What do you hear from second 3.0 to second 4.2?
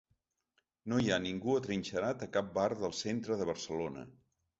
centre de Barcelona.